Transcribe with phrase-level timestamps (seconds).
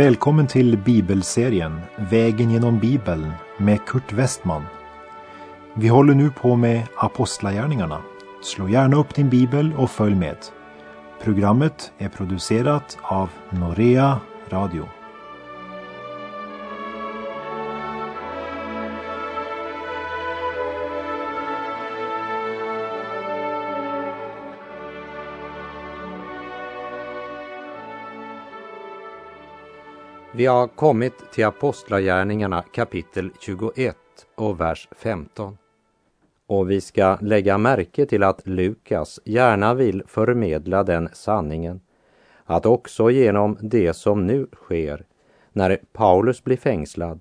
[0.00, 4.66] Välkommen till bibelserien Vägen genom Bibeln med Kurt Westman.
[5.74, 8.02] Vi håller nu på med Apostlagärningarna.
[8.42, 10.36] Slå gärna upp din bibel och följ med.
[11.22, 14.88] Programmet är producerat av Norea Radio.
[30.32, 33.96] Vi har kommit till Apostlagärningarna kapitel 21
[34.34, 35.58] och vers 15.
[36.46, 41.80] Och vi ska lägga märke till att Lukas gärna vill förmedla den sanningen
[42.44, 45.04] att också genom det som nu sker
[45.52, 47.20] när Paulus blir fängslad,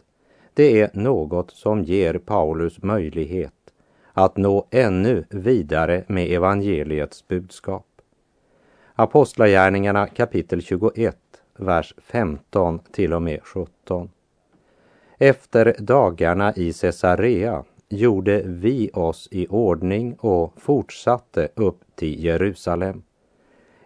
[0.54, 3.54] det är något som ger Paulus möjlighet
[4.14, 7.86] att nå ännu vidare med evangeliets budskap.
[8.96, 11.18] Apostlagärningarna kapitel 21
[11.60, 14.10] vers 15 till och med 17.
[15.18, 23.04] Efter dagarna i Caesarea gjorde vi oss i ordning och fortsatte upp till Jerusalem.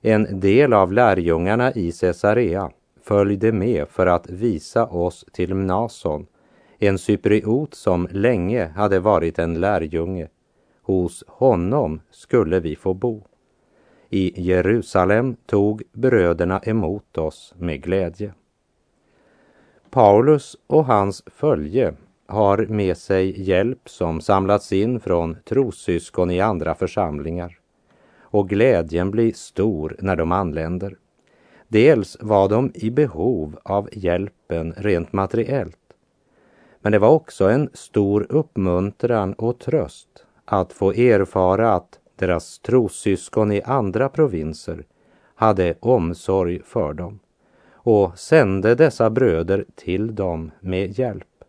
[0.01, 2.71] En del av lärjungarna i Caesarea
[3.01, 6.27] följde med för att visa oss till Mnason,
[6.79, 10.27] en cypriot som länge hade varit en lärjunge.
[10.81, 13.23] Hos honom skulle vi få bo.
[14.15, 18.33] I Jerusalem tog bröderna emot oss med glädje.
[19.89, 21.93] Paulus och hans följe
[22.27, 27.59] har med sig hjälp som samlats in från trossyskon i andra församlingar
[28.19, 30.97] och glädjen blir stor när de anländer.
[31.67, 35.93] Dels var de i behov av hjälpen rent materiellt,
[36.81, 43.51] men det var också en stor uppmuntran och tröst att få erfara att deras trossyskon
[43.51, 44.85] i andra provinser
[45.35, 47.19] hade omsorg för dem
[47.73, 51.43] och sände dessa bröder till dem med hjälp.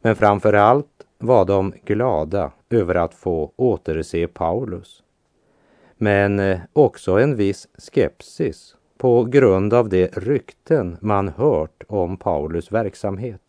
[0.00, 5.02] Men framför allt var de glada över att få återse Paulus.
[5.96, 12.72] Men eh, också en viss skepsis på grund av de rykten man hört om Paulus
[12.72, 13.42] verksamhet.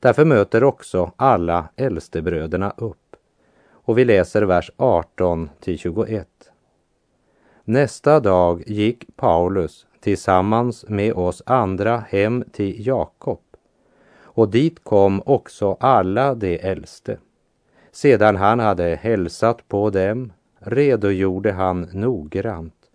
[0.00, 3.01] Därför möter också alla äldstebröderna upp
[3.92, 6.28] och vi läser vers 18 till 21.
[7.64, 13.40] Nästa dag gick Paulus tillsammans med oss andra hem till Jakob
[14.22, 17.18] och dit kom också alla de äldste.
[17.90, 22.90] Sedan han hade hälsat på dem redogjorde han noggrant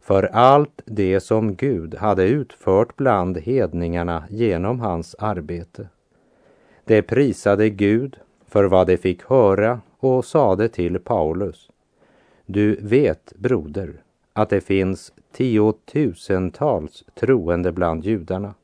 [0.00, 5.88] för allt det som Gud hade utfört bland hedningarna genom hans arbete.
[6.84, 8.16] Det prisade Gud
[8.48, 11.70] för vad de fick höra och sade till Paulus.
[12.46, 18.54] Du vet, broder, att det finns tiotusentals troende bland judarna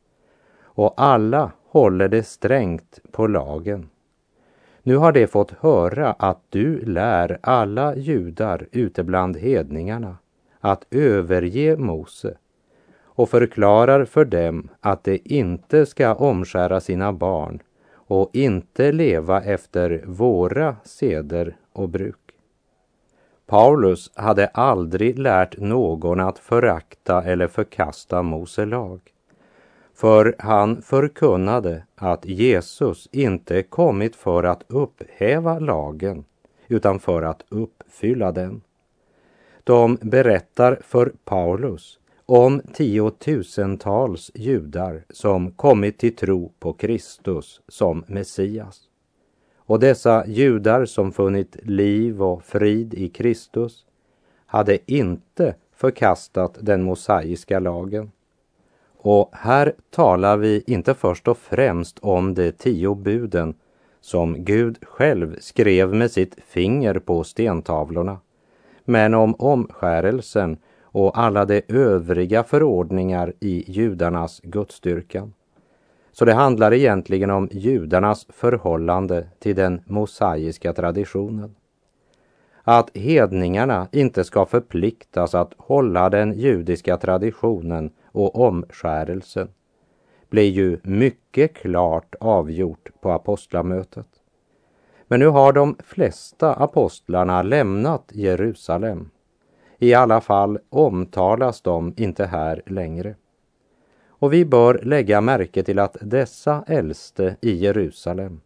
[0.63, 3.89] och alla håller det strängt på lagen.
[4.83, 10.17] Nu har de fått höra att du lär alla judar ute bland hedningarna
[10.61, 12.37] att överge Mose
[13.03, 17.61] och förklarar för dem att de inte ska omskära sina barn
[18.07, 22.17] och inte leva efter våra seder och bruk.
[23.47, 29.01] Paulus hade aldrig lärt någon att förakta eller förkasta Mose lag.
[29.95, 36.25] För han förkunnade att Jesus inte kommit för att upphäva lagen
[36.69, 38.61] utan för att uppfylla den.
[39.65, 48.81] De berättar för Paulus om tiotusentals judar som kommit till tro på Kristus som Messias.
[49.57, 53.85] Och dessa judar som funnit liv och frid i Kristus
[54.47, 58.11] hade inte förkastat den mosaiska lagen.
[58.97, 63.55] Och här talar vi inte först och främst om de tio buden
[64.01, 68.19] som Gud själv skrev med sitt finger på stentavlorna,
[68.85, 70.57] men om omskärelsen
[70.95, 75.33] och alla de övriga förordningar i judarnas gudstyrkan.
[76.13, 81.55] Så det handlar egentligen om judarnas förhållande till den mosaiska traditionen.
[82.63, 89.49] Att hedningarna inte ska förpliktas att hålla den judiska traditionen och omskärelsen
[90.31, 94.09] blir ju mycket klart avgjort på apostlamötet.
[95.09, 99.11] Men nu har de flesta apostlarna lämnat Jerusalem
[99.79, 103.15] i alla fall omtalas de inte här längre.
[104.09, 108.41] Och vi bör lägga märke till att dessa äldste i Jerusalem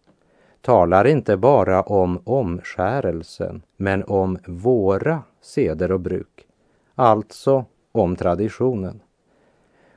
[0.60, 6.46] talar inte bara om omskärelsen, men om våra seder och bruk,
[6.94, 9.00] alltså om traditionen.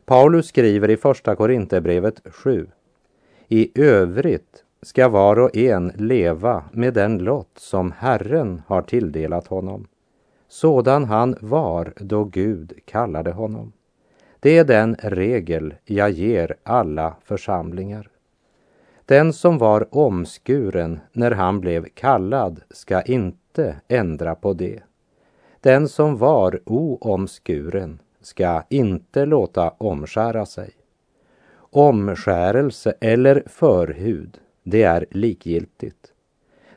[0.06, 2.68] Paulus skriver i Första Korinthierbrevet 7.
[3.48, 9.88] I övrigt ska var och en leva med den lott som Herren har tilldelat honom,
[10.51, 13.71] sådan han var då Gud kallade honom.
[14.39, 18.09] Det är den regel jag ger alla församlingar.
[19.06, 24.80] Den som var omskuren när han blev kallad ska inte ändra på det.
[25.62, 30.69] Den som var oomskuren ska inte låta omskära sig.
[31.59, 36.13] Omskärelse eller förhud, det är likgiltigt.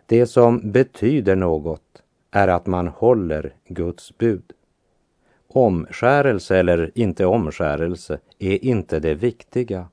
[0.06, 1.83] Det som betyder något
[2.34, 4.52] är att man håller Guds bud.
[5.48, 9.88] Omskärelse eller inte omskärelse är inte det viktiga,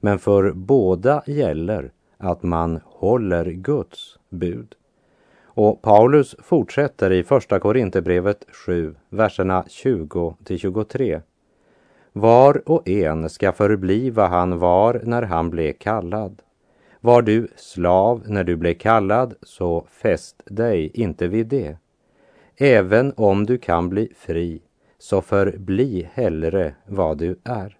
[0.00, 4.74] men för båda gäller att man håller Guds bud.
[5.44, 11.20] Och Paulus fortsätter i Första Korinthierbrevet 7, verserna 20 till 23.
[12.12, 16.42] Var och en ska förbli vad han var när han blev kallad.
[17.00, 21.76] Var du slav när du blev kallad, så fäst dig inte vid det.
[22.56, 24.62] Även om du kan bli fri,
[24.98, 27.76] så förbli hellre vad du är.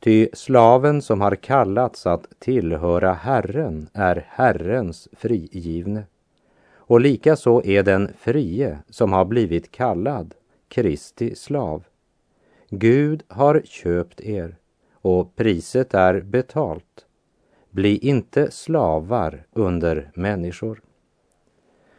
[0.00, 6.04] Ty slaven som har kallats att tillhöra Herren är Herrens frigivne.
[6.74, 10.34] Och likaså är den frie som har blivit kallad
[10.68, 11.84] Kristi slav.
[12.70, 14.56] Gud har köpt er
[14.92, 17.03] och priset är betalt.
[17.74, 20.80] Bli inte slavar under människor.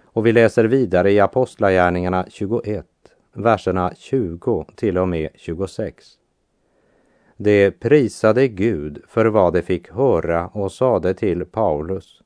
[0.04, 2.86] Och vi läser vidare i Apostlagärningarna 21,
[3.34, 6.06] verserna 20 till och med 26.
[7.38, 12.22] De prisade Gud för vad de fick höra och sade till Paulus.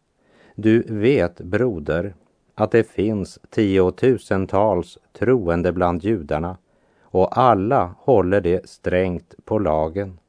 [0.55, 2.13] Du vet, broder,
[2.55, 6.57] att det finns tiotusentals troende bland judarna
[7.01, 10.19] och alla håller det strängt på lagen.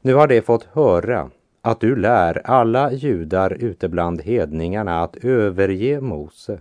[0.00, 1.30] Nu har de fått höra
[1.62, 6.60] att du lär alla judar ute bland hedningarna att överge Mose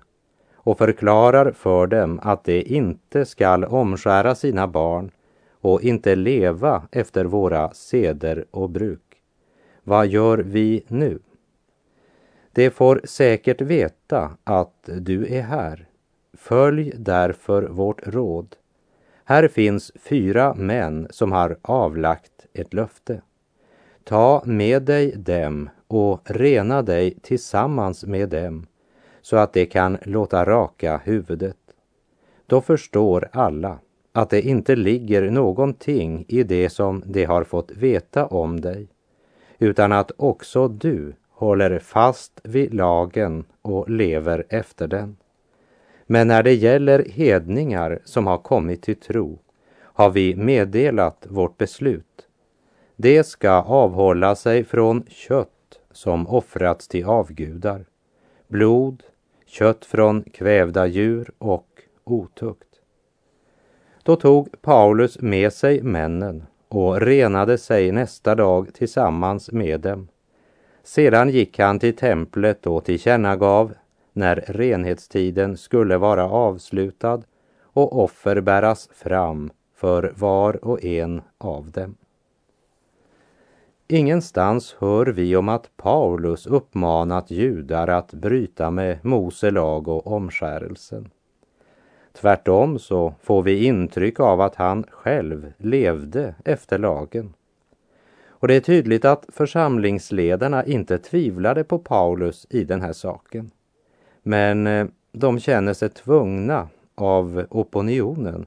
[0.56, 5.12] och förklarar för dem att de inte skall omskära sina barn
[5.62, 9.02] och inte leva efter våra seder och bruk.
[9.84, 11.20] Vad gör vi nu?
[12.52, 15.88] De får säkert veta att du är här.
[16.34, 18.56] Följ därför vårt råd.
[19.24, 23.22] Här finns fyra män som har avlagt ett löfte.
[24.08, 28.66] Ta med dig dem och rena dig tillsammans med dem
[29.22, 31.58] så att de kan låta raka huvudet.
[32.46, 33.80] Då förstår alla
[34.12, 38.88] att det inte ligger någonting i det som de har fått veta om dig,
[39.60, 45.18] utan att också du håller fast vid lagen och lever efter den.
[46.06, 49.40] Men när det gäller hedningar som har kommit till tro
[49.82, 52.27] har vi meddelat vårt beslut.
[53.00, 57.86] De ska avhålla sig från kött som offrats till avgudar,
[58.48, 59.04] blod,
[59.46, 61.68] kött från kvävda djur och
[62.04, 62.68] otukt.
[64.04, 70.08] Då tog Paulus med sig männen och renade sig nästa dag tillsammans med dem.
[70.84, 73.74] Sedan gick han till templet och tillkännagav
[74.14, 77.22] när renhetstiden skulle vara avslutad
[77.62, 81.96] och offer bäras fram för var och en av dem.
[83.90, 91.10] Ingenstans hör vi om att Paulus uppmanat judar att bryta med Mose lag och omskärelsen.
[92.14, 97.34] Tvärtom så får vi intryck av att han själv levde efter lagen.
[98.28, 103.52] Och det är tydligt att församlingsledarna inte tvivlade på Paulus i den här saken.
[104.24, 108.46] Men eh, de känner sig tvungna av opinionen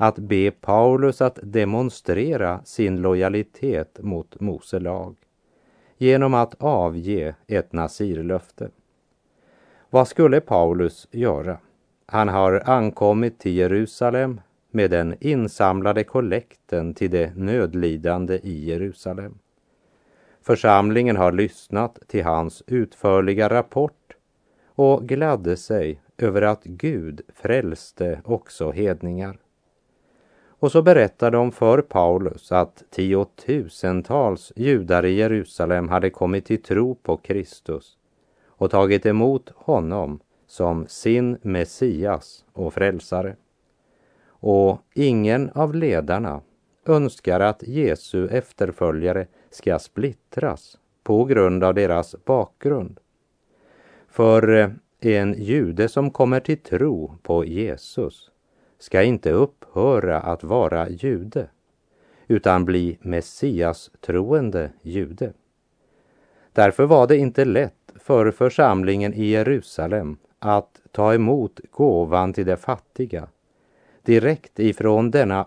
[0.00, 5.16] att be Paulus att demonstrera sin lojalitet mot Mose lag
[5.96, 8.70] genom att avge ett nasirlöfte.
[9.90, 11.58] Vad skulle Paulus göra?
[12.06, 14.40] Han har ankommit till Jerusalem
[14.70, 19.38] med den insamlade kollekten till de nödlidande i Jerusalem.
[20.42, 24.16] Församlingen har lyssnat till hans utförliga rapport
[24.66, 29.38] och gladde sig över att Gud frälste också hedningar.
[30.60, 36.94] Och så berättar de för Paulus att tiotusentals judar i Jerusalem hade kommit till tro
[36.94, 37.96] på Kristus
[38.46, 43.36] och tagit emot honom som sin Messias och frälsare.
[44.28, 46.40] Och ingen av ledarna
[46.86, 53.00] önskar att Jesu efterföljare ska splittras på grund av deras bakgrund.
[54.08, 58.30] För en jude som kommer till tro på Jesus
[58.78, 61.46] ska inte upphöra att vara jude,
[62.26, 65.32] utan bli Messias troende jude.
[66.52, 72.56] Därför var det inte lätt för församlingen i Jerusalem att ta emot gåvan till de
[72.56, 73.28] fattiga
[74.02, 75.46] direkt ifrån denna